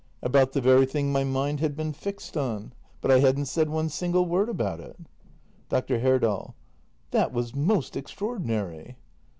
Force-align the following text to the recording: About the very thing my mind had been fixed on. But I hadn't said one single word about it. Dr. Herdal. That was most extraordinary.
About 0.23 0.53
the 0.53 0.61
very 0.61 0.87
thing 0.87 1.11
my 1.11 1.23
mind 1.23 1.59
had 1.59 1.75
been 1.75 1.93
fixed 1.93 2.35
on. 2.35 2.73
But 3.01 3.11
I 3.11 3.19
hadn't 3.19 3.45
said 3.45 3.69
one 3.69 3.87
single 3.87 4.25
word 4.25 4.49
about 4.49 4.79
it. 4.79 4.97
Dr. 5.69 5.99
Herdal. 5.99 6.55
That 7.11 7.31
was 7.31 7.53
most 7.53 7.95
extraordinary. 7.95 8.97